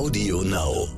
Audio 0.00 0.40
Now. 0.40 0.88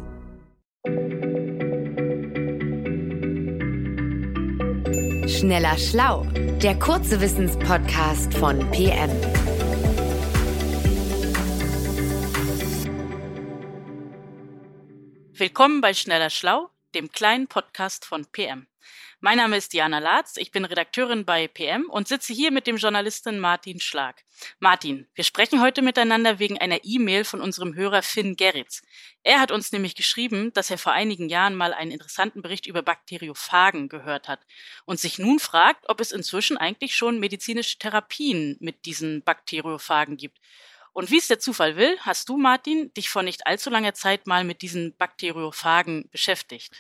Schneller 5.27 5.77
Schlau, 5.77 6.23
der 6.63 6.79
kurze 6.79 7.21
Wissenspodcast 7.21 8.33
von 8.35 8.61
PM. 8.71 9.11
Willkommen 15.33 15.81
bei 15.81 15.95
Schneller 15.95 16.31
Schlau, 16.31 16.71
dem 16.95 17.11
kleinen 17.11 17.49
Podcast 17.49 18.05
von 18.05 18.25
PM. 18.27 18.69
Mein 19.25 19.37
Name 19.37 19.57
ist 19.57 19.73
Diana 19.73 20.01
Latz, 20.01 20.37
ich 20.37 20.51
bin 20.51 20.65
Redakteurin 20.65 21.25
bei 21.25 21.47
PM 21.47 21.89
und 21.89 22.09
sitze 22.09 22.33
hier 22.33 22.51
mit 22.51 22.67
dem 22.67 22.77
Journalisten 22.77 23.39
Martin 23.39 23.79
Schlag. 23.79 24.25
Martin, 24.59 25.07
wir 25.15 25.23
sprechen 25.23 25.63
heute 25.63 25.81
miteinander 25.81 26.41
wegen 26.41 26.59
einer 26.59 26.81
E-Mail 26.83 27.23
von 27.23 27.41
unserem 27.41 27.77
Hörer 27.77 28.03
Finn 28.03 28.35
Gerritz. 28.35 28.83
Er 29.23 29.39
hat 29.39 29.53
uns 29.53 29.71
nämlich 29.71 29.95
geschrieben, 29.95 30.53
dass 30.55 30.73
er 30.73 30.79
vor 30.79 30.91
einigen 30.91 31.29
Jahren 31.29 31.55
mal 31.55 31.73
einen 31.73 31.93
interessanten 31.93 32.43
Bericht 32.43 32.67
über 32.67 32.83
Bakteriophagen 32.83 33.89
gehört 33.89 34.27
hat 34.27 34.41
und 34.87 34.99
sich 34.99 35.21
nun 35.21 35.39
fragt, 35.39 35.89
ob 35.89 36.01
es 36.01 36.11
inzwischen 36.11 36.57
eigentlich 36.57 36.97
schon 36.97 37.21
medizinische 37.21 37.79
Therapien 37.79 38.57
mit 38.59 38.87
diesen 38.87 39.23
Bakteriophagen 39.23 40.17
gibt. 40.17 40.41
Und 40.93 41.13
wie 41.13 41.19
es 41.19 41.29
der 41.29 41.39
Zufall 41.39 41.77
will, 41.77 41.97
hast 42.01 42.29
du, 42.29 42.37
Martin, 42.37 42.93
dich 42.95 43.09
vor 43.09 43.23
nicht 43.23 43.47
allzu 43.47 43.71
langer 43.71 43.95
Zeit 43.95 44.27
mal 44.27 44.43
mit 44.43 44.63
diesen 44.63 44.97
Bakteriophagen 44.97 46.09
beschäftigt. 46.11 46.73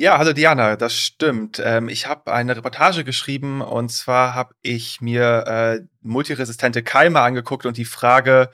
Ja, 0.00 0.16
hallo 0.18 0.32
Diana, 0.32 0.76
das 0.76 0.94
stimmt. 0.94 1.60
Ähm, 1.64 1.88
ich 1.88 2.06
habe 2.06 2.32
eine 2.32 2.56
Reportage 2.56 3.02
geschrieben 3.02 3.60
und 3.60 3.88
zwar 3.88 4.32
habe 4.32 4.54
ich 4.62 5.00
mir 5.00 5.44
äh, 5.48 5.80
multiresistente 6.02 6.84
Keime 6.84 7.20
angeguckt 7.20 7.66
und 7.66 7.76
die 7.76 7.84
Frage, 7.84 8.48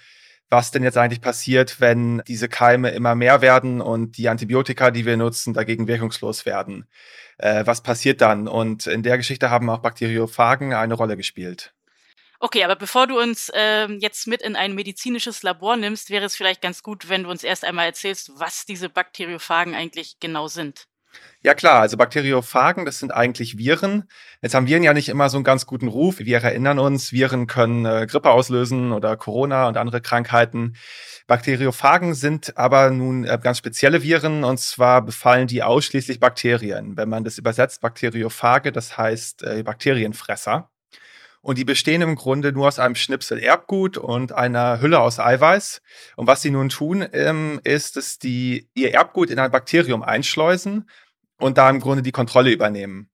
was 0.49 0.71
denn 0.71 0.83
jetzt 0.83 0.97
eigentlich 0.97 1.21
passiert, 1.21 1.83
wenn 1.83 2.23
diese 2.27 2.49
Keime 2.49 2.93
immer 2.93 3.15
mehr 3.15 3.43
werden 3.43 3.83
und 3.83 4.17
die 4.17 4.31
Antibiotika, 4.31 4.91
die 4.91 5.05
wir 5.05 5.19
nutzen, 5.19 5.53
dagegen 5.53 5.87
wirkungslos 5.87 6.47
werden. 6.47 6.89
Äh, 7.37 7.67
was 7.67 7.83
passiert 7.83 8.23
dann? 8.23 8.49
Und 8.49 8.87
in 8.87 9.03
der 9.03 9.19
Geschichte 9.19 9.51
haben 9.51 9.69
auch 9.69 9.81
Bakteriophagen 9.81 10.73
eine 10.73 10.95
Rolle 10.95 11.19
gespielt. 11.19 11.75
Okay, 12.41 12.65
aber 12.65 12.77
bevor 12.77 13.07
du 13.07 13.21
uns 13.21 13.51
äh, 13.51 13.93
jetzt 13.99 14.27
mit 14.29 14.41
in 14.41 14.57
ein 14.57 14.75
medizinisches 14.75 15.43
Labor 15.43 15.77
nimmst, 15.77 16.09
wäre 16.09 16.25
es 16.25 16.37
vielleicht 16.37 16.63
ganz 16.63 16.83
gut, 16.83 17.11
wenn 17.11 17.25
du 17.25 17.31
uns 17.31 17.45
erst 17.45 17.67
einmal 17.67 17.85
erzählst, 17.85 18.31
was 18.37 18.65
diese 18.65 18.89
Bakteriophagen 18.89 19.75
eigentlich 19.75 20.17
genau 20.21 20.49
sind. 20.49 20.87
Ja 21.43 21.53
klar, 21.53 21.81
also 21.81 21.99
Bakteriophagen, 21.99 22.87
das 22.87 22.99
sind 22.99 23.13
eigentlich 23.13 23.59
Viren. 23.59 24.05
Jetzt 24.41 24.55
haben 24.55 24.67
Viren 24.67 24.83
ja 24.83 24.95
nicht 24.95 25.11
immer 25.11 25.29
so 25.29 25.37
einen 25.37 25.45
ganz 25.45 25.67
guten 25.67 25.89
Ruf. 25.89 26.19
Wir 26.21 26.43
erinnern 26.43 26.79
uns, 26.79 27.13
Viren 27.13 27.47
können 27.47 27.85
äh, 27.85 28.07
Grippe 28.09 28.31
auslösen 28.31 28.93
oder 28.93 29.17
Corona 29.19 29.69
und 29.69 29.77
andere 29.77 30.01
Krankheiten. 30.01 30.75
Bakteriophagen 31.27 32.15
sind 32.15 32.57
aber 32.57 32.91
nun 32.91 33.25
äh, 33.25 33.39
ganz 33.43 33.59
spezielle 33.59 34.03
Viren 34.03 34.43
und 34.43 34.59
zwar 34.59 35.03
befallen 35.03 35.47
die 35.47 35.63
ausschließlich 35.63 36.19
Bakterien. 36.19 36.97
Wenn 36.97 37.11
man 37.11 37.25
das 37.25 37.37
übersetzt, 37.37 37.83
Bakteriophage, 37.83 38.73
das 38.73 38.97
heißt 38.97 39.43
äh, 39.43 39.63
Bakterienfresser. 39.63 40.71
Und 41.45 41.59
die 41.59 41.65
bestehen 41.67 42.01
im 42.01 42.15
Grunde 42.15 42.53
nur 42.53 42.69
aus 42.69 42.79
einem 42.79 42.95
Schnipsel 42.95 43.39
Erbgut 43.39 43.99
und 43.99 44.33
einer 44.33 44.81
Hülle 44.81 45.01
aus 45.01 45.19
Eiweiß. 45.21 45.83
Und 46.17 46.27
was 46.27 46.41
sie 46.41 46.51
nun 46.51 46.71
tun, 46.71 47.07
ähm, 47.13 47.61
ist, 47.65 47.97
dass 47.97 48.19
die 48.19 48.71
ihr 48.73 48.95
Erbgut 48.95 49.29
in 49.29 49.39
ein 49.39 49.51
Bakterium 49.51 50.03
einschleusen 50.03 50.89
und 51.39 51.59
da 51.59 51.71
im 51.71 51.81
Grunde 51.81 52.03
die 52.03 52.13
Kontrolle 52.13 52.51
übernehmen. 52.53 53.11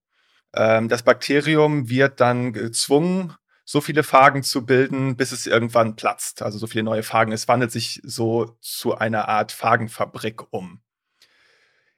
Ähm, 0.54 0.88
das 0.88 1.02
Bakterium 1.02 1.88
wird 1.88 2.20
dann 2.20 2.52
gezwungen, 2.52 3.34
so 3.64 3.80
viele 3.80 4.02
Phagen 4.02 4.42
zu 4.42 4.66
bilden, 4.66 5.16
bis 5.16 5.30
es 5.32 5.46
irgendwann 5.46 5.94
platzt. 5.94 6.42
Also 6.42 6.58
so 6.58 6.66
viele 6.66 6.82
neue 6.82 7.04
Phagen. 7.04 7.32
Es 7.32 7.46
wandelt 7.46 7.70
sich 7.70 8.00
so 8.02 8.56
zu 8.60 8.96
einer 8.96 9.28
Art 9.28 9.52
Phagenfabrik 9.52 10.52
um. 10.52 10.80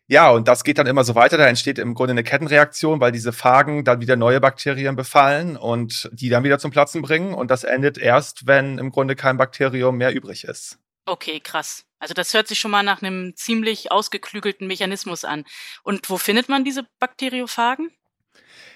Ja, 0.07 0.29
und 0.29 0.49
das 0.49 0.65
geht 0.65 0.77
dann 0.77 0.87
immer 0.87 1.05
so 1.05 1.15
weiter. 1.15 1.39
Da 1.39 1.47
entsteht 1.47 1.79
im 1.79 1.95
Grunde 1.95 2.11
eine 2.11 2.25
Kettenreaktion, 2.25 3.01
weil 3.01 3.13
diese 3.13 3.33
Phagen 3.33 3.85
dann 3.85 4.03
wieder 4.03 4.17
neue 4.17 4.41
Bakterien 4.41 4.97
befallen 4.97 5.57
und 5.57 6.11
die 6.13 6.29
dann 6.29 6.45
wieder 6.45 6.59
zum 6.59 6.71
Platzen 6.71 7.01
bringen. 7.01 7.33
Und 7.33 7.51
das 7.51 7.65
endet 7.65 7.97
erst, 7.97 8.47
wenn 8.47 8.77
im 8.77 8.91
Grunde 8.91 9.17
kein 9.17 9.39
Bakterium 9.39 9.97
mehr 9.97 10.13
übrig 10.15 10.45
ist. 10.45 10.79
Okay, 11.05 11.41
krass. 11.41 11.85
Also 11.99 12.15
das 12.15 12.35
hört 12.35 12.49
sich 12.49 12.59
schon 12.59 12.71
mal 12.71 12.83
nach 12.83 13.03
einem 13.03 13.35
ziemlich 13.37 13.93
ausgeklügelten 13.93 14.67
Mechanismus 14.67 15.25
an. 15.25 15.45
Und 15.83 16.09
wo 16.11 16.19
findet 16.19 16.49
man 16.49 16.65
diese 16.65 16.87
Bakteriophagen? 16.99 17.91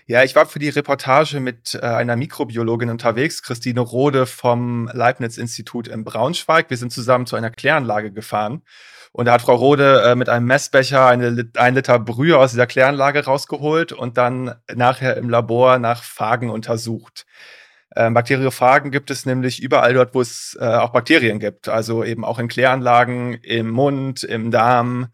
Ja, 0.08 0.22
ich 0.22 0.36
war 0.36 0.46
für 0.46 0.60
die 0.60 0.68
Reportage 0.68 1.40
mit 1.40 1.74
äh, 1.74 1.80
einer 1.80 2.14
Mikrobiologin 2.14 2.90
unterwegs, 2.90 3.42
Christine 3.42 3.80
Rode 3.80 4.26
vom 4.26 4.88
Leibniz-Institut 4.92 5.88
in 5.88 6.04
Braunschweig. 6.04 6.70
Wir 6.70 6.76
sind 6.76 6.92
zusammen 6.92 7.26
zu 7.26 7.34
einer 7.34 7.50
Kläranlage 7.50 8.12
gefahren. 8.12 8.62
Und 9.10 9.26
da 9.26 9.32
hat 9.32 9.42
Frau 9.42 9.56
Rode 9.56 10.02
äh, 10.02 10.14
mit 10.14 10.28
einem 10.28 10.46
Messbecher 10.46 11.06
eine, 11.06 11.50
ein 11.56 11.74
Liter 11.74 11.98
Brühe 11.98 12.38
aus 12.38 12.52
dieser 12.52 12.68
Kläranlage 12.68 13.24
rausgeholt 13.24 13.92
und 13.92 14.16
dann 14.16 14.54
nachher 14.72 15.16
im 15.16 15.28
Labor 15.28 15.80
nach 15.80 16.04
Phagen 16.04 16.50
untersucht. 16.50 17.26
Ähm, 17.96 18.12
Bakteriophagen 18.12 18.90
gibt 18.90 19.10
es 19.10 19.24
nämlich 19.24 19.62
überall 19.62 19.94
dort, 19.94 20.14
wo 20.14 20.20
es 20.20 20.56
äh, 20.60 20.64
auch 20.64 20.90
Bakterien 20.90 21.38
gibt. 21.38 21.68
Also 21.68 22.04
eben 22.04 22.24
auch 22.24 22.38
in 22.38 22.48
Kläranlagen, 22.48 23.34
im 23.34 23.70
Mund, 23.70 24.22
im 24.22 24.50
Darm. 24.50 25.08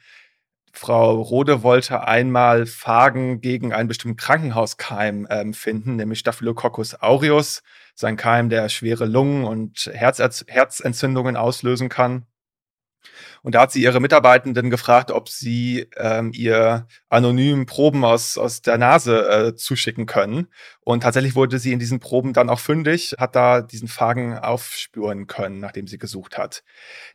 Frau 0.74 1.20
Rode 1.20 1.62
wollte 1.62 2.06
einmal 2.08 2.66
Phagen 2.66 3.40
gegen 3.40 3.72
einen 3.72 3.88
bestimmten 3.88 4.16
Krankenhauskeim 4.16 5.28
ähm, 5.30 5.54
finden, 5.54 5.96
nämlich 5.96 6.18
Staphylococcus 6.18 7.00
aureus. 7.00 7.62
Sein 7.94 8.16
Keim, 8.16 8.48
der 8.48 8.68
schwere 8.68 9.04
Lungen- 9.04 9.44
und 9.44 9.90
Herz 9.92 10.18
Herzentzündungen 10.48 11.36
auslösen 11.36 11.88
kann. 11.88 12.26
Und 13.42 13.56
da 13.56 13.62
hat 13.62 13.72
sie 13.72 13.82
ihre 13.82 14.00
Mitarbeitenden 14.00 14.70
gefragt, 14.70 15.10
ob 15.10 15.28
sie 15.28 15.88
ähm, 15.96 16.30
ihr 16.32 16.86
anonym 17.08 17.66
Proben 17.66 18.04
aus, 18.04 18.38
aus 18.38 18.62
der 18.62 18.78
Nase 18.78 19.28
äh, 19.28 19.54
zuschicken 19.56 20.06
können. 20.06 20.46
Und 20.80 21.02
tatsächlich 21.02 21.34
wurde 21.34 21.58
sie 21.58 21.72
in 21.72 21.80
diesen 21.80 21.98
Proben 21.98 22.32
dann 22.32 22.48
auch 22.48 22.60
fündig, 22.60 23.16
hat 23.18 23.34
da 23.34 23.60
diesen 23.60 23.88
Fagen 23.88 24.38
aufspüren 24.38 25.26
können, 25.26 25.58
nachdem 25.58 25.88
sie 25.88 25.98
gesucht 25.98 26.38
hat. 26.38 26.62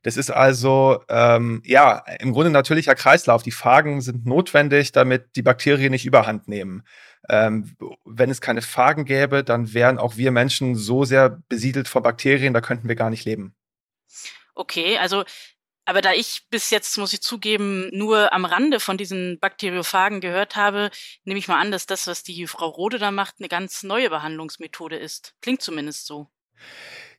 Das 0.03 0.17
ist 0.17 0.29
also, 0.29 1.01
ähm, 1.07 1.61
ja, 1.63 2.03
im 2.19 2.33
Grunde 2.33 2.51
natürlicher 2.51 2.95
Kreislauf. 2.95 3.41
Die 3.41 3.51
Phagen 3.51 4.01
sind 4.01 4.25
notwendig, 4.25 4.91
damit 4.91 5.37
die 5.37 5.43
Bakterien 5.43 5.91
nicht 5.91 6.05
überhand 6.05 6.49
nehmen. 6.49 6.83
Ähm, 7.29 7.75
wenn 8.03 8.29
es 8.29 8.41
keine 8.41 8.61
Phagen 8.61 9.05
gäbe, 9.05 9.45
dann 9.45 9.73
wären 9.73 9.97
auch 9.97 10.17
wir 10.17 10.31
Menschen 10.31 10.75
so 10.75 11.05
sehr 11.05 11.41
besiedelt 11.47 11.87
von 11.87 12.03
Bakterien, 12.03 12.53
da 12.53 12.61
könnten 12.61 12.87
wir 12.89 12.95
gar 12.95 13.09
nicht 13.09 13.25
leben. 13.25 13.55
Okay, 14.55 14.97
also 14.97 15.23
aber 15.87 16.01
da 16.01 16.11
ich 16.11 16.43
bis 16.49 16.69
jetzt, 16.69 16.97
muss 16.97 17.13
ich 17.13 17.21
zugeben, 17.21 17.89
nur 17.93 18.33
am 18.33 18.43
Rande 18.43 18.81
von 18.81 18.97
diesen 18.97 19.39
Bakteriophagen 19.39 20.19
gehört 20.19 20.57
habe, 20.57 20.91
nehme 21.23 21.39
ich 21.39 21.47
mal 21.47 21.61
an, 21.61 21.71
dass 21.71 21.85
das, 21.85 22.07
was 22.07 22.23
die 22.23 22.45
Frau 22.45 22.67
Rode 22.67 22.99
da 22.99 23.09
macht, 23.09 23.35
eine 23.39 23.47
ganz 23.47 23.83
neue 23.83 24.09
Behandlungsmethode 24.09 24.97
ist. 24.97 25.33
Klingt 25.41 25.61
zumindest 25.61 26.05
so. 26.05 26.27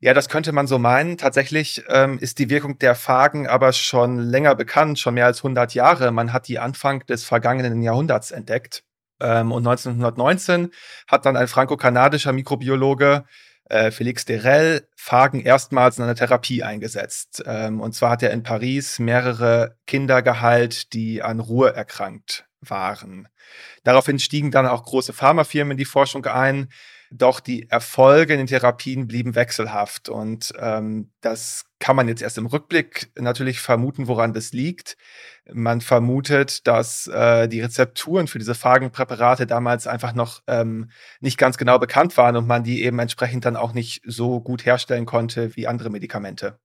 Ja, 0.01 0.13
das 0.13 0.29
könnte 0.29 0.53
man 0.53 0.67
so 0.67 0.79
meinen. 0.79 1.17
Tatsächlich 1.17 1.83
ähm, 1.89 2.19
ist 2.19 2.39
die 2.39 2.51
Wirkung 2.51 2.79
der 2.79 2.95
Phagen 2.95 3.47
aber 3.47 3.73
schon 3.73 4.19
länger 4.19 4.55
bekannt, 4.55 4.99
schon 4.99 5.15
mehr 5.15 5.27
als 5.27 5.39
100 5.39 5.73
Jahre. 5.73 6.11
Man 6.13 6.35
hat 6.35 6.47
die 6.47 6.59
Anfang 6.59 7.07
des 7.07 7.25
vergangenen 7.25 7.81
Jahrhunderts 7.81 8.33
entdeckt. 8.33 8.85
Ähm, 9.19 9.51
und 9.51 9.67
1919 9.67 10.73
hat 11.07 11.25
dann 11.25 11.39
ein 11.39 11.49
franco-kanadischer 11.49 12.33
Mikrobiologe 12.35 13.25
äh, 13.69 13.91
Felix 13.91 14.25
Derel 14.25 14.87
Phagen 14.97 15.41
erstmals 15.41 15.99
in 15.99 16.05
einer 16.05 16.15
Therapie 16.15 16.63
eingesetzt. 16.63 17.43
Ähm, 17.47 17.81
und 17.81 17.95
zwar 17.95 18.11
hat 18.11 18.23
er 18.23 18.31
in 18.31 18.43
Paris 18.43 18.99
mehrere 18.99 19.77
Kinder 19.87 20.23
geheilt, 20.23 20.93
die 20.93 21.23
an 21.23 21.41
Ruhe 21.41 21.75
erkrankt 21.75 22.47
waren. 22.61 23.29
Daraufhin 23.85 24.19
stiegen 24.19 24.51
dann 24.51 24.67
auch 24.67 24.83
große 24.83 25.13
Pharmafirmen 25.13 25.73
in 25.73 25.79
die 25.79 25.85
Forschung 25.85 26.27
ein. 26.27 26.69
Doch 27.11 27.41
die 27.41 27.71
Erfolge 27.71 28.35
in 28.35 28.39
den 28.39 28.47
Therapien 28.47 29.07
blieben 29.07 29.35
wechselhaft. 29.35 30.09
Und 30.09 30.53
ähm, 30.59 31.11
das 31.21 31.65
kann 31.79 31.97
man 31.97 32.09
jetzt 32.09 32.23
erst 32.23 32.39
im 32.39 32.47
Rückblick 32.47 33.11
natürlich 33.17 33.61
vermuten, 33.61 34.09
woran 34.09 34.35
das 34.35 34.53
liegt. 34.53 34.97
Man 35.51 35.81
vermutet, 35.81 36.67
dass 36.67 37.07
äh, 37.07 37.49
die 37.49 37.61
Rezepturen 37.61 38.27
für 38.27 38.39
diese 38.39 38.55
Phagenpräparate 38.55 39.47
damals 39.47 39.87
einfach 39.87 40.13
noch 40.13 40.43
ähm, 40.47 40.91
nicht 41.21 41.39
ganz 41.39 41.57
genau 41.57 41.79
bekannt 41.79 42.17
waren 42.17 42.37
und 42.37 42.47
man 42.47 42.65
die 42.65 42.85
eben 42.85 42.99
entsprechend 42.99 43.45
dann 43.45 43.57
auch 43.57 43.73
nicht 43.73 44.03
so 44.05 44.41
gut 44.41 44.67
herstellen 44.67 45.07
konnte 45.07 45.57
wie 45.57 45.67
andere 45.67 45.91
Medikamente. 45.91 46.59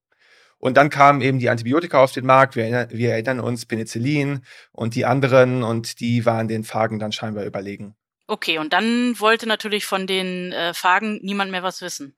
Und 0.58 0.78
dann 0.78 0.90
kamen 0.90 1.22
eben 1.22 1.40
die 1.40 1.50
Antibiotika 1.50 2.02
auf 2.02 2.14
den 2.14 2.26
Markt. 2.26 2.56
Wir, 2.56 2.88
wir 2.90 3.12
erinnern 3.12 3.42
uns 3.42 3.66
Penicillin 3.66 4.42
und 4.72 4.96
die 4.96 5.06
anderen 5.06 5.62
und 5.62 6.00
die 6.00 6.26
waren 6.26 6.48
den 6.48 6.64
Phagen 6.64 7.00
dann 7.00 7.12
scheinbar 7.12 7.44
überlegen. 7.44 7.96
Okay, 8.28 8.58
und 8.58 8.74
dann 8.74 9.20
wollte 9.20 9.48
natürlich 9.48 9.86
von 9.86 10.08
den 10.08 10.52
äh, 10.54 10.74
Phagen 10.74 11.20
niemand 11.24 11.52
mehr 11.52 11.64
was 11.64 11.82
wissen. 11.82 12.16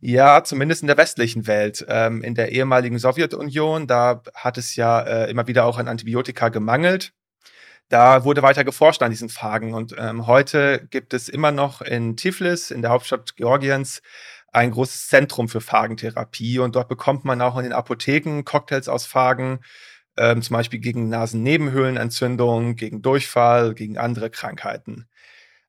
Ja, 0.00 0.44
zumindest 0.44 0.82
in 0.82 0.88
der 0.88 0.98
westlichen 0.98 1.46
Welt. 1.46 1.84
Ähm, 1.88 2.22
in 2.22 2.34
der 2.34 2.52
ehemaligen 2.52 2.98
Sowjetunion, 2.98 3.86
da 3.86 4.22
hat 4.34 4.58
es 4.58 4.76
ja 4.76 5.00
äh, 5.00 5.30
immer 5.30 5.46
wieder 5.46 5.64
auch 5.64 5.78
an 5.78 5.88
Antibiotika 5.88 6.50
gemangelt. 6.50 7.12
Da 7.88 8.24
wurde 8.24 8.42
weiter 8.42 8.64
geforscht 8.64 9.02
an 9.02 9.10
diesen 9.10 9.28
Phagen. 9.28 9.74
Und 9.74 9.94
ähm, 9.98 10.26
heute 10.26 10.86
gibt 10.90 11.14
es 11.14 11.28
immer 11.28 11.50
noch 11.52 11.82
in 11.82 12.16
Tiflis, 12.16 12.70
in 12.70 12.82
der 12.82 12.90
Hauptstadt 12.90 13.36
Georgiens, 13.36 14.02
ein 14.52 14.70
großes 14.70 15.08
Zentrum 15.08 15.48
für 15.48 15.60
Phagentherapie. 15.60 16.58
Und 16.58 16.76
dort 16.76 16.88
bekommt 16.88 17.24
man 17.24 17.40
auch 17.40 17.56
in 17.56 17.64
den 17.64 17.72
Apotheken 17.72 18.42
Cocktails 18.44 18.88
aus 18.88 19.06
Phagen 19.06 19.60
ähm, 20.18 20.42
zum 20.42 20.54
Beispiel 20.54 20.80
gegen 20.80 21.08
Nasennebenhöhlenentzündung, 21.08 22.76
gegen 22.76 23.02
Durchfall, 23.02 23.74
gegen 23.74 23.98
andere 23.98 24.30
Krankheiten. 24.30 25.08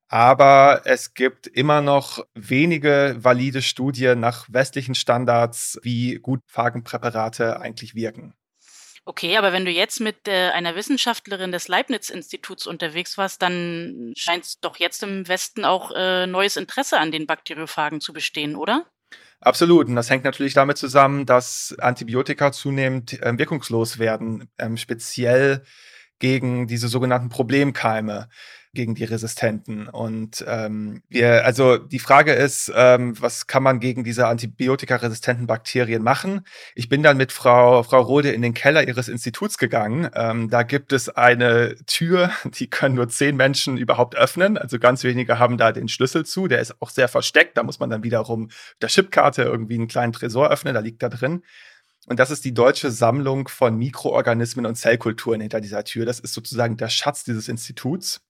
Aber 0.08 0.82
es 0.84 1.12
gibt 1.12 1.46
immer 1.46 1.82
noch 1.82 2.24
wenige 2.34 3.16
valide 3.18 3.60
Studien 3.60 4.20
nach 4.20 4.46
westlichen 4.48 4.94
Standards, 4.94 5.78
wie 5.82 6.14
gut 6.14 6.40
Phagenpräparate 6.46 7.60
eigentlich 7.60 7.94
wirken. 7.94 8.34
Okay, 9.04 9.38
aber 9.38 9.52
wenn 9.52 9.64
du 9.64 9.70
jetzt 9.70 10.00
mit 10.00 10.28
äh, 10.28 10.50
einer 10.50 10.74
Wissenschaftlerin 10.74 11.50
des 11.50 11.68
Leibniz-Instituts 11.68 12.66
unterwegs 12.66 13.16
warst, 13.16 13.40
dann 13.40 14.12
scheint 14.16 14.44
es 14.44 14.60
doch 14.60 14.76
jetzt 14.76 15.02
im 15.02 15.26
Westen 15.28 15.64
auch 15.64 15.92
äh, 15.94 16.26
neues 16.26 16.58
Interesse 16.58 16.98
an 16.98 17.10
den 17.10 17.26
Bakteriophagen 17.26 18.02
zu 18.02 18.12
bestehen, 18.12 18.54
oder? 18.54 18.84
Absolut. 19.40 19.88
Und 19.88 19.96
das 19.96 20.10
hängt 20.10 20.24
natürlich 20.24 20.52
damit 20.52 20.76
zusammen, 20.76 21.24
dass 21.24 21.74
Antibiotika 21.78 22.52
zunehmend 22.52 23.22
äh, 23.22 23.38
wirkungslos 23.38 23.98
werden, 23.98 24.50
ähm, 24.58 24.76
speziell 24.76 25.64
gegen 26.18 26.66
diese 26.66 26.88
sogenannten 26.88 27.28
Problemkeime 27.30 28.28
gegen 28.74 28.94
die 28.94 29.04
Resistenten. 29.04 29.88
Und 29.88 30.44
ähm, 30.46 31.02
wir, 31.08 31.44
also 31.44 31.78
die 31.78 31.98
Frage 31.98 32.32
ist, 32.32 32.70
ähm, 32.74 33.20
was 33.20 33.46
kann 33.46 33.62
man 33.62 33.80
gegen 33.80 34.04
diese 34.04 34.26
antibiotikaresistenten 34.26 35.46
Bakterien 35.46 36.02
machen? 36.02 36.42
Ich 36.74 36.88
bin 36.88 37.02
dann 37.02 37.16
mit 37.16 37.32
Frau, 37.32 37.82
Frau 37.82 38.00
Rode 38.00 38.30
in 38.30 38.42
den 38.42 38.54
Keller 38.54 38.86
ihres 38.86 39.08
Instituts 39.08 39.58
gegangen. 39.58 40.10
Ähm, 40.14 40.50
da 40.50 40.62
gibt 40.62 40.92
es 40.92 41.08
eine 41.08 41.76
Tür, 41.86 42.30
die 42.44 42.68
können 42.68 42.94
nur 42.94 43.08
zehn 43.08 43.36
Menschen 43.36 43.76
überhaupt 43.76 44.16
öffnen. 44.16 44.58
Also 44.58 44.78
ganz 44.78 45.04
wenige 45.04 45.38
haben 45.38 45.58
da 45.58 45.72
den 45.72 45.88
Schlüssel 45.88 46.26
zu. 46.26 46.48
Der 46.48 46.60
ist 46.60 46.80
auch 46.80 46.90
sehr 46.90 47.08
versteckt. 47.08 47.56
Da 47.56 47.62
muss 47.62 47.80
man 47.80 47.90
dann 47.90 48.02
wiederum 48.02 48.50
der 48.82 48.88
Chipkarte 48.88 49.42
irgendwie 49.42 49.74
einen 49.74 49.88
kleinen 49.88 50.12
Tresor 50.12 50.50
öffnen. 50.50 50.74
Da 50.74 50.80
liegt 50.80 51.02
da 51.02 51.08
drin. 51.08 51.42
Und 52.06 52.18
das 52.18 52.30
ist 52.30 52.44
die 52.46 52.54
deutsche 52.54 52.90
Sammlung 52.90 53.48
von 53.48 53.76
Mikroorganismen 53.76 54.64
und 54.64 54.76
Zellkulturen 54.76 55.42
hinter 55.42 55.60
dieser 55.60 55.84
Tür. 55.84 56.06
Das 56.06 56.20
ist 56.20 56.32
sozusagen 56.32 56.78
der 56.78 56.88
Schatz 56.88 57.22
dieses 57.24 57.48
Instituts. 57.48 58.22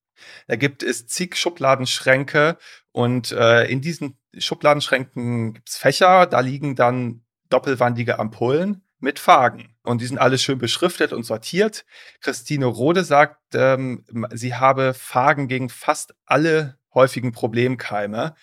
Da 0.46 0.56
gibt 0.56 0.82
es 0.82 1.06
zig 1.06 1.36
Schubladenschränke 1.36 2.58
und 2.92 3.32
äh, 3.32 3.64
in 3.66 3.80
diesen 3.80 4.18
Schubladenschränken 4.36 5.54
gibt 5.54 5.68
es 5.68 5.76
Fächer, 5.76 6.26
da 6.26 6.40
liegen 6.40 6.74
dann 6.76 7.22
doppelwandige 7.48 8.18
Ampullen 8.18 8.82
mit 9.00 9.18
Phagen. 9.18 9.74
Und 9.82 10.00
die 10.00 10.06
sind 10.06 10.18
alle 10.18 10.38
schön 10.38 10.58
beschriftet 10.58 11.12
und 11.12 11.24
sortiert. 11.24 11.84
Christine 12.20 12.66
Rode 12.66 13.04
sagt, 13.04 13.54
ähm, 13.54 14.04
sie 14.32 14.54
habe 14.54 14.94
Phagen 14.94 15.48
gegen 15.48 15.68
fast 15.68 16.14
alle 16.26 16.78
häufigen 16.92 17.32
Problemkeime. 17.32 18.34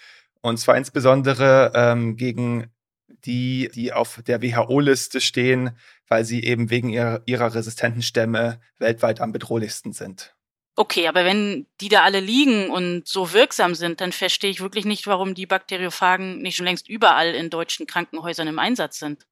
Und 0.42 0.58
zwar 0.58 0.78
insbesondere 0.78 1.72
ähm, 1.76 2.16
gegen 2.16 2.72
die, 3.26 3.70
die 3.74 3.94
auf 3.94 4.22
der 4.26 4.42
WHO-Liste 4.42 5.20
stehen, 5.20 5.78
weil 6.08 6.24
sie 6.24 6.44
eben 6.44 6.70
wegen 6.70 6.90
ihrer, 6.90 7.22
ihrer 7.26 7.54
resistenten 7.54 8.02
Stämme 8.02 8.60
weltweit 8.78 9.22
am 9.22 9.32
bedrohlichsten 9.32 9.94
sind. 9.94 10.36
Okay, 10.78 11.08
aber 11.08 11.24
wenn 11.24 11.68
die 11.80 11.88
da 11.88 12.04
alle 12.04 12.20
liegen 12.20 12.70
und 12.70 13.08
so 13.08 13.32
wirksam 13.32 13.76
sind, 13.76 14.02
dann 14.02 14.12
verstehe 14.12 14.50
ich 14.50 14.60
wirklich 14.60 14.84
nicht, 14.84 15.08
warum 15.08 15.34
die 15.34 15.46
Bakteriophagen 15.46 16.42
nicht 16.42 16.58
schon 16.58 16.66
längst 16.66 16.90
überall 16.90 17.34
in 17.34 17.50
deutschen 17.50 17.88
Krankenhäusern 17.88 18.48
im 18.50 18.60
Einsatz 18.60 19.00
sind. 19.00 19.26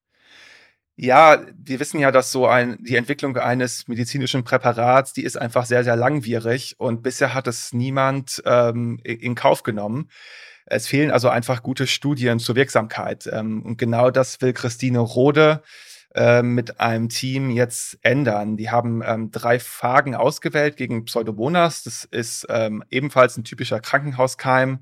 Ja, 0.96 1.46
wir 1.58 1.80
wissen 1.80 2.00
ja, 2.00 2.12
dass 2.12 2.32
so 2.32 2.46
ein, 2.48 2.78
die 2.80 2.96
Entwicklung 2.96 3.36
eines 3.36 3.88
medizinischen 3.88 4.44
Präparats, 4.44 5.12
die 5.12 5.24
ist 5.24 5.38
einfach 5.38 5.66
sehr, 5.66 5.84
sehr 5.84 5.96
langwierig 5.96 6.76
und 6.78 7.02
bisher 7.02 7.34
hat 7.34 7.48
es 7.48 7.74
niemand 7.74 8.42
ähm, 8.46 9.00
in 9.04 9.36
Kauf 9.36 9.64
genommen. 9.64 10.10
Es 10.66 10.88
fehlen 10.88 11.12
also 11.12 11.30
einfach 11.30 11.64
gute 11.64 11.88
Studien 11.88 12.40
zur 12.40 12.56
Wirksamkeit. 12.56 13.28
Ähm, 13.32 13.64
und 13.64 13.78
genau 13.78 14.12
das 14.12 14.40
will 14.42 14.54
Christine 14.54 15.00
Rode 15.00 15.64
ähm, 16.16 16.54
mit 16.54 16.80
einem 16.80 17.10
Team 17.10 17.50
jetzt 17.50 17.98
ändern. 18.02 18.58
Die 18.58 18.70
haben 18.70 19.02
ähm, 19.06 19.32
drei 19.32 19.60
Phagen 19.60 20.16
ausgewählt 20.16 20.78
gegen 20.78 21.06
Pseudomonas. 21.06 21.84
Das 21.84 22.06
ist 22.06 22.46
ähm, 22.50 22.84
ebenfalls 22.90 23.38
ein 23.38 23.44
typischer 23.44 23.80
Krankenhauskeim, 23.80 24.80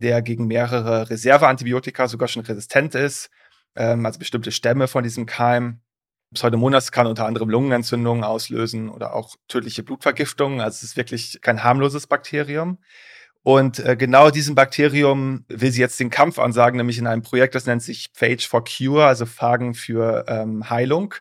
der 0.00 0.22
gegen 0.22 0.46
mehrere 0.46 1.10
Reserveantibiotika 1.10 2.08
sogar 2.08 2.28
schon 2.28 2.44
resistent 2.44 2.94
ist, 2.94 3.30
ähm, 3.76 4.04
also 4.04 4.18
bestimmte 4.18 4.52
Stämme 4.52 4.88
von 4.88 5.04
diesem 5.04 5.26
Keim. 5.26 5.80
Pseudomonas 6.32 6.90
kann 6.90 7.06
unter 7.06 7.26
anderem 7.26 7.48
Lungenentzündungen 7.48 8.24
auslösen 8.24 8.88
oder 8.88 9.14
auch 9.14 9.36
tödliche 9.46 9.84
Blutvergiftungen. 9.84 10.60
Also 10.60 10.76
es 10.76 10.82
ist 10.82 10.96
wirklich 10.96 11.38
kein 11.40 11.62
harmloses 11.62 12.08
Bakterium. 12.08 12.78
Und 13.44 13.78
äh, 13.78 13.94
genau 13.94 14.30
diesem 14.30 14.54
Bakterium 14.54 15.44
will 15.48 15.70
sie 15.70 15.82
jetzt 15.82 16.00
den 16.00 16.08
Kampf 16.08 16.38
ansagen, 16.38 16.78
nämlich 16.78 16.96
in 16.96 17.06
einem 17.06 17.20
Projekt, 17.20 17.54
das 17.54 17.66
nennt 17.66 17.82
sich 17.82 18.08
Phage 18.14 18.46
for 18.48 18.64
Cure, 18.64 19.04
also 19.06 19.26
Phagen 19.26 19.74
für 19.74 20.24
ähm, 20.28 20.70
Heilung. 20.70 21.14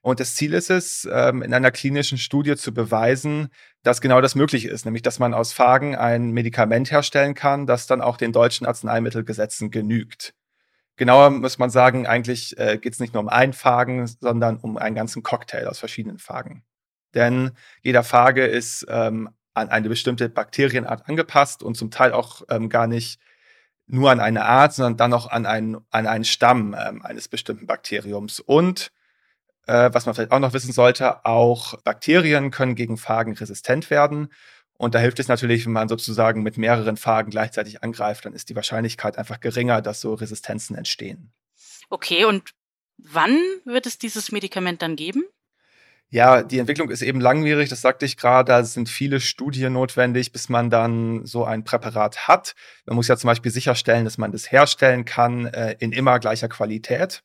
Und 0.00 0.18
das 0.18 0.34
Ziel 0.34 0.54
ist 0.54 0.70
es, 0.70 1.08
ähm, 1.10 1.40
in 1.40 1.54
einer 1.54 1.70
klinischen 1.70 2.18
Studie 2.18 2.56
zu 2.56 2.74
beweisen, 2.74 3.48
dass 3.84 4.00
genau 4.00 4.20
das 4.20 4.34
möglich 4.34 4.64
ist, 4.64 4.84
nämlich 4.84 5.02
dass 5.02 5.20
man 5.20 5.34
aus 5.34 5.52
Phagen 5.52 5.94
ein 5.94 6.32
Medikament 6.32 6.90
herstellen 6.90 7.34
kann, 7.34 7.68
das 7.68 7.86
dann 7.86 8.00
auch 8.00 8.16
den 8.16 8.32
deutschen 8.32 8.66
Arzneimittelgesetzen 8.66 9.70
genügt. 9.70 10.34
Genauer 10.96 11.30
muss 11.30 11.58
man 11.58 11.70
sagen, 11.70 12.08
eigentlich 12.08 12.58
äh, 12.58 12.76
geht 12.76 12.94
es 12.94 12.98
nicht 12.98 13.14
nur 13.14 13.22
um 13.22 13.28
einen 13.28 13.52
Phagen, 13.52 14.08
sondern 14.08 14.56
um 14.56 14.76
einen 14.76 14.96
ganzen 14.96 15.22
Cocktail 15.22 15.68
aus 15.68 15.78
verschiedenen 15.78 16.18
Phagen. 16.18 16.64
Denn 17.14 17.52
jeder 17.82 18.02
Phage 18.02 18.46
ist 18.46 18.84
ähm, 18.88 19.30
an 19.54 19.68
eine 19.68 19.88
bestimmte 19.88 20.28
Bakterienart 20.28 21.08
angepasst 21.08 21.62
und 21.62 21.76
zum 21.76 21.90
Teil 21.90 22.12
auch 22.12 22.42
ähm, 22.48 22.68
gar 22.68 22.86
nicht 22.86 23.20
nur 23.86 24.10
an 24.10 24.20
eine 24.20 24.44
Art, 24.44 24.72
sondern 24.72 24.96
dann 24.96 25.12
auch 25.12 25.26
an 25.28 25.46
einen, 25.46 25.76
an 25.90 26.06
einen 26.06 26.24
Stamm 26.24 26.74
ähm, 26.78 27.02
eines 27.02 27.28
bestimmten 27.28 27.66
Bakteriums. 27.66 28.40
Und 28.40 28.92
äh, 29.66 29.90
was 29.92 30.06
man 30.06 30.14
vielleicht 30.14 30.32
auch 30.32 30.38
noch 30.38 30.54
wissen 30.54 30.72
sollte, 30.72 31.24
auch 31.24 31.80
Bakterien 31.82 32.50
können 32.50 32.74
gegen 32.74 32.96
Phagen 32.96 33.34
resistent 33.34 33.90
werden. 33.90 34.28
Und 34.78 34.94
da 34.94 34.98
hilft 34.98 35.20
es 35.20 35.28
natürlich, 35.28 35.66
wenn 35.66 35.72
man 35.72 35.88
sozusagen 35.88 36.42
mit 36.42 36.56
mehreren 36.56 36.96
Phagen 36.96 37.30
gleichzeitig 37.30 37.82
angreift, 37.82 38.24
dann 38.24 38.32
ist 38.32 38.48
die 38.48 38.56
Wahrscheinlichkeit 38.56 39.18
einfach 39.18 39.40
geringer, 39.40 39.82
dass 39.82 40.00
so 40.00 40.14
Resistenzen 40.14 40.74
entstehen. 40.76 41.32
Okay, 41.88 42.24
und 42.24 42.50
wann 42.96 43.38
wird 43.64 43.86
es 43.86 43.98
dieses 43.98 44.32
Medikament 44.32 44.82
dann 44.82 44.96
geben? 44.96 45.24
Ja, 46.12 46.42
die 46.42 46.58
Entwicklung 46.58 46.90
ist 46.90 47.00
eben 47.00 47.22
langwierig, 47.22 47.70
das 47.70 47.80
sagte 47.80 48.04
ich 48.04 48.18
gerade. 48.18 48.52
Da 48.52 48.64
sind 48.64 48.90
viele 48.90 49.18
Studien 49.18 49.72
notwendig, 49.72 50.30
bis 50.30 50.50
man 50.50 50.68
dann 50.68 51.24
so 51.24 51.46
ein 51.46 51.64
Präparat 51.64 52.28
hat. 52.28 52.54
Man 52.84 52.96
muss 52.96 53.08
ja 53.08 53.16
zum 53.16 53.28
Beispiel 53.28 53.50
sicherstellen, 53.50 54.04
dass 54.04 54.18
man 54.18 54.30
das 54.30 54.52
herstellen 54.52 55.06
kann 55.06 55.46
äh, 55.46 55.74
in 55.78 55.92
immer 55.92 56.18
gleicher 56.18 56.48
Qualität. 56.48 57.22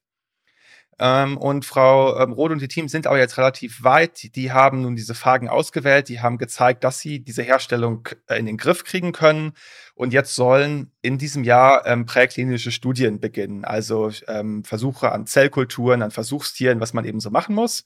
Ähm, 0.99 1.37
und 1.37 1.65
Frau 1.65 2.17
ähm, 2.17 2.31
Roth 2.31 2.51
und 2.51 2.61
die 2.61 2.69
Team 2.69 2.87
sind 2.87 3.07
aber 3.07 3.19
jetzt 3.19 3.37
relativ 3.37 3.83
weit. 3.83 4.33
Die 4.37 4.53
haben 4.53 4.83
nun 4.83 4.95
diese 4.95 5.15
Fragen 5.15 5.49
ausgewählt, 5.49 6.07
die 6.07 6.21
haben 6.21 6.37
gezeigt, 6.37 6.85
dass 6.85 6.99
sie 6.99 7.19
diese 7.19 7.43
Herstellung 7.43 8.07
äh, 8.27 8.39
in 8.39 8.45
den 8.45 8.55
Griff 8.55 8.85
kriegen 8.85 9.11
können. 9.11 9.51
Und 9.95 10.13
jetzt 10.13 10.33
sollen 10.33 10.93
in 11.01 11.17
diesem 11.17 11.43
Jahr 11.43 11.85
ähm, 11.85 12.05
präklinische 12.05 12.71
Studien 12.71 13.19
beginnen. 13.19 13.65
Also 13.65 14.11
ähm, 14.29 14.63
Versuche 14.63 15.11
an 15.11 15.27
Zellkulturen, 15.27 16.01
an 16.01 16.11
Versuchstieren, 16.11 16.79
was 16.79 16.93
man 16.93 17.03
eben 17.03 17.19
so 17.19 17.31
machen 17.31 17.53
muss. 17.53 17.83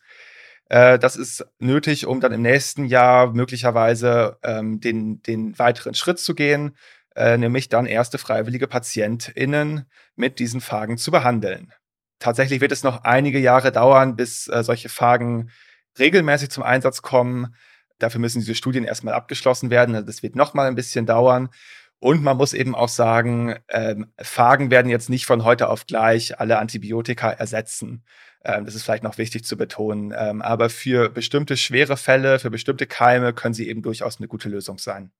Äh, 0.71 0.99
das 0.99 1.17
ist 1.17 1.45
nötig, 1.59 2.05
um 2.05 2.21
dann 2.21 2.31
im 2.31 2.43
nächsten 2.43 2.85
Jahr 2.85 3.33
möglicherweise 3.33 4.37
ähm, 4.41 4.79
den, 4.79 5.21
den 5.21 5.59
weiteren 5.59 5.95
Schritt 5.95 6.17
zu 6.17 6.33
gehen, 6.33 6.77
äh, 7.13 7.37
nämlich 7.37 7.67
dann 7.67 7.85
erste 7.85 8.17
freiwillige 8.17 8.67
PatientInnen 8.67 9.85
mit 10.15 10.39
diesen 10.39 10.61
Phagen 10.61 10.97
zu 10.97 11.11
behandeln. 11.11 11.73
Tatsächlich 12.19 12.61
wird 12.61 12.71
es 12.71 12.83
noch 12.83 13.03
einige 13.03 13.37
Jahre 13.37 13.73
dauern, 13.73 14.15
bis 14.15 14.47
äh, 14.47 14.63
solche 14.63 14.87
Phagen 14.87 15.49
regelmäßig 15.99 16.51
zum 16.51 16.63
Einsatz 16.63 17.01
kommen. 17.01 17.53
Dafür 17.99 18.21
müssen 18.21 18.39
diese 18.39 18.55
Studien 18.55 18.85
erstmal 18.85 19.13
abgeschlossen 19.13 19.71
werden. 19.71 19.93
Also 19.93 20.07
das 20.07 20.23
wird 20.23 20.37
noch 20.37 20.53
mal 20.53 20.67
ein 20.67 20.75
bisschen 20.75 21.05
dauern. 21.05 21.49
Und 22.01 22.24
man 22.24 22.36
muss 22.36 22.53
eben 22.53 22.74
auch 22.74 22.89
sagen, 22.89 23.60
ähm, 23.70 24.12
Phagen 24.20 24.72
werden 24.72 24.89
jetzt 24.89 25.08
nicht 25.08 25.27
von 25.27 25.43
heute 25.43 25.70
auf 25.70 25.86
gleich 25.86 26.39
alle 26.39 26.58
Antibiotika 26.58 27.29
ersetzen. 27.29 28.03
Ähm, 28.43 28.65
das 28.65 28.74
ist 28.74 28.81
vielleicht 28.81 29.03
noch 29.03 29.20
wichtig 29.20 29.46
zu 29.46 29.55
betonen. 29.55 30.12
Ähm, 30.17 30.41
aber 30.41 30.72
für 30.72 31.10
bestimmte 31.10 31.58
schwere 31.58 31.98
Fälle, 31.98 32.39
für 32.39 32.50
bestimmte 32.50 32.88
Keime 32.88 33.34
können 33.34 33.53
sie 33.53 33.70
eben 33.70 33.84
durchaus 33.84 34.17
eine 34.17 34.27
gute 34.27 34.50
Lösung 34.50 34.79
sein. 34.79 35.12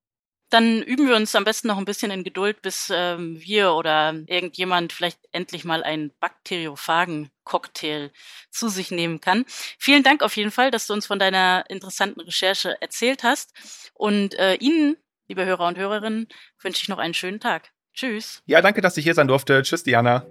Dann 0.50 0.82
üben 0.82 1.06
wir 1.06 1.14
uns 1.14 1.36
am 1.36 1.44
besten 1.44 1.68
noch 1.68 1.78
ein 1.78 1.84
bisschen 1.84 2.10
in 2.10 2.24
Geduld, 2.24 2.62
bis 2.62 2.90
ähm, 2.92 3.40
wir 3.40 3.74
oder 3.74 4.16
irgendjemand 4.26 4.92
vielleicht 4.92 5.20
endlich 5.30 5.64
mal 5.64 5.84
einen 5.84 6.10
Bakteriophagen-Cocktail 6.18 8.10
zu 8.50 8.68
sich 8.68 8.90
nehmen 8.90 9.20
kann. 9.20 9.44
Vielen 9.78 10.02
Dank 10.02 10.20
auf 10.20 10.36
jeden 10.36 10.50
Fall, 10.50 10.72
dass 10.72 10.88
du 10.88 10.94
uns 10.94 11.06
von 11.06 11.20
deiner 11.20 11.64
interessanten 11.68 12.20
Recherche 12.20 12.76
erzählt 12.82 13.22
hast. 13.22 13.54
Und 13.94 14.34
äh, 14.34 14.56
Ihnen, 14.56 14.96
liebe 15.32 15.46
Hörer 15.46 15.66
und 15.66 15.78
Hörerinnen, 15.78 16.28
wünsche 16.60 16.82
ich 16.82 16.90
noch 16.90 16.98
einen 16.98 17.14
schönen 17.14 17.40
Tag. 17.40 17.70
Tschüss. 17.94 18.42
Ja, 18.44 18.60
danke, 18.60 18.82
dass 18.82 18.98
ich 18.98 19.04
hier 19.04 19.14
sein 19.14 19.28
durfte. 19.28 19.62
Tschüss, 19.62 19.82
Diana. 19.82 20.26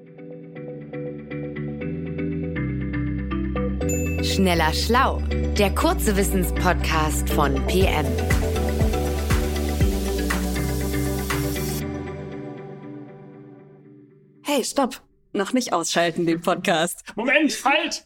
Schneller 4.23 4.71
Schlau, 4.75 5.19
der 5.57 5.73
kurze 5.73 6.15
Wissenspodcast 6.15 7.31
von 7.31 7.55
PM. 7.65 8.05
Hey, 14.43 14.63
stopp! 14.63 15.01
Noch 15.33 15.53
nicht 15.53 15.73
ausschalten, 15.73 16.27
den 16.27 16.41
Podcast. 16.41 17.03
Moment, 17.15 17.51
halt! 17.65 18.05